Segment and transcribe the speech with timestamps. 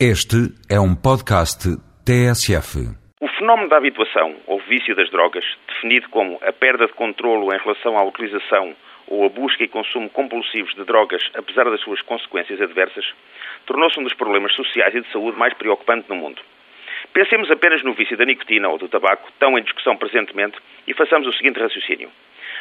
[0.00, 1.70] Este é um podcast
[2.02, 2.82] TSF.
[3.20, 7.58] O fenómeno da habituação, ou vício das drogas, definido como a perda de controlo em
[7.62, 8.74] relação à utilização
[9.06, 13.04] ou a busca e consumo compulsivos de drogas, apesar das suas consequências adversas,
[13.66, 16.42] tornou-se um dos problemas sociais e de saúde mais preocupantes no mundo.
[17.12, 20.58] Pensemos apenas no vício da nicotina ou do tabaco, tão em discussão presentemente,
[20.88, 22.10] e façamos o seguinte raciocínio.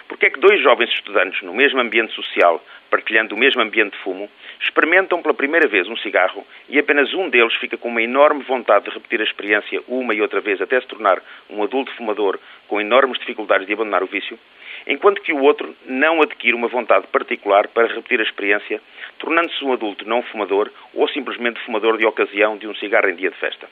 [0.07, 4.03] Porque é que dois jovens estudantes, no mesmo ambiente social, partilhando o mesmo ambiente de
[4.03, 4.29] fumo,
[4.61, 8.85] experimentam pela primeira vez um cigarro e apenas um deles fica com uma enorme vontade
[8.85, 12.79] de repetir a experiência uma e outra vez até se tornar um adulto fumador com
[12.79, 14.37] enormes dificuldades de abandonar o vício,
[14.85, 18.81] enquanto que o outro não adquire uma vontade particular para repetir a experiência,
[19.17, 23.31] tornando-se um adulto não fumador ou simplesmente fumador de ocasião de um cigarro em dia
[23.31, 23.67] de festa.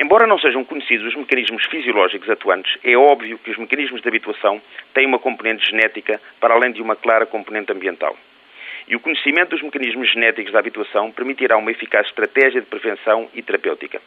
[0.00, 4.62] Embora não sejam conhecidos os mecanismos fisiológicos atuantes, é óbvio que os mecanismos de habituação
[4.94, 8.16] têm uma componente genética para além de uma clara componente ambiental.
[8.86, 13.42] E o conhecimento dos mecanismos genéticos da habituação permitirá uma eficaz estratégia de prevenção e
[13.42, 14.00] terapêutica.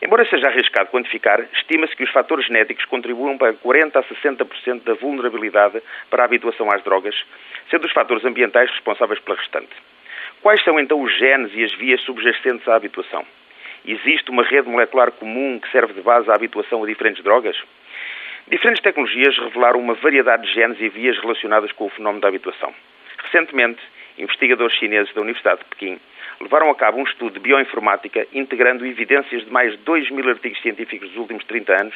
[0.00, 4.94] Embora seja arriscado quantificar, estima-se que os fatores genéticos contribuam para 40 a 60% da
[4.94, 7.14] vulnerabilidade para a habituação às drogas,
[7.70, 9.76] sendo os fatores ambientais responsáveis pela restante.
[10.40, 13.26] Quais são então os genes e as vias subjacentes à habituação?
[13.84, 17.56] Existe uma rede molecular comum que serve de base à habituação a diferentes drogas?
[18.48, 22.74] Diferentes tecnologias revelaram uma variedade de genes e vias relacionadas com o fenómeno da habituação.
[23.24, 23.80] Recentemente,
[24.16, 26.00] investigadores chineses da Universidade de Pequim
[26.40, 30.60] levaram a cabo um estudo de bioinformática integrando evidências de mais de 2 mil artigos
[30.62, 31.94] científicos dos últimos 30 anos,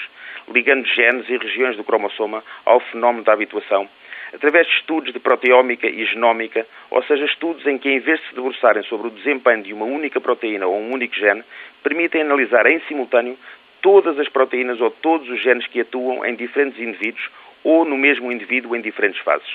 [0.49, 3.89] ligando genes e regiões do cromossoma ao fenómeno da habituação
[4.33, 8.29] através de estudos de proteómica e genómica, ou seja, estudos em que, em vez de
[8.29, 11.45] se debruçarem sobre o desempenho de uma única proteína ou um único gene,
[11.83, 13.37] permitem analisar em simultâneo
[13.81, 17.29] todas as proteínas ou todos os genes que atuam em diferentes indivíduos
[17.65, 19.49] ou no mesmo indivíduo em diferentes fases.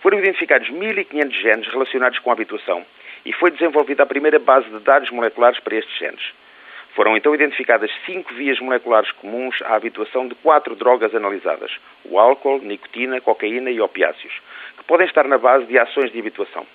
[0.00, 2.84] Foram identificados 1.500 genes relacionados com a habituação
[3.24, 6.22] e foi desenvolvida a primeira base de dados moleculares para estes genes.
[6.96, 11.70] Foram então identificadas cinco vias moleculares comuns à habituação de quatro drogas analisadas:
[12.06, 14.32] o álcool, nicotina, cocaína e opiáceos,
[14.78, 16.66] que podem estar na base de ações de habituação.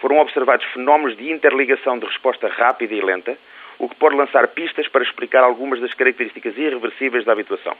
[0.00, 3.38] Foram observados fenómenos de interligação de resposta rápida e lenta,
[3.78, 7.76] o que pode lançar pistas para explicar algumas das características irreversíveis da habituação.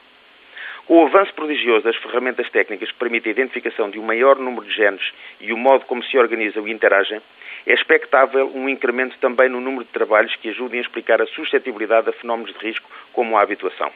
[0.87, 4.67] Com o avanço prodigioso das ferramentas técnicas que permitem a identificação de um maior número
[4.67, 5.03] de genes
[5.41, 7.21] e o modo como se organizam e interagem,
[7.67, 12.09] é expectável um incremento também no número de trabalhos que ajudem a explicar a suscetibilidade
[12.09, 13.93] a fenómenos de risco como a habituação.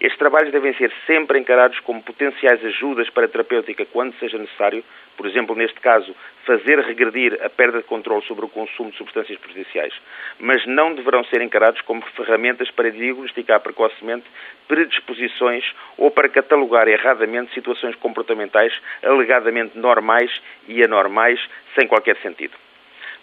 [0.00, 4.82] Estes trabalhos devem ser sempre encarados como potenciais ajudas para a terapêutica quando seja necessário,
[5.14, 6.16] por exemplo, neste caso,
[6.46, 9.92] fazer regredir a perda de controle sobre o consumo de substâncias prejudiciais,
[10.38, 14.24] mas não deverão ser encarados como ferramentas para diagnosticar precocemente
[14.66, 18.72] predisposições ou para catalogar erradamente situações comportamentais
[19.02, 20.30] alegadamente normais
[20.66, 21.38] e anormais
[21.78, 22.56] sem qualquer sentido.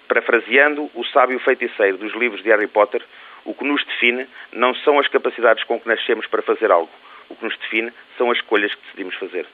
[0.07, 3.03] Parafraseando o sábio feiticeiro dos livros de Harry Potter,
[3.45, 6.91] o que nos define não são as capacidades com que nascemos para fazer algo.
[7.29, 9.47] O que nos define são as escolhas que decidimos fazer.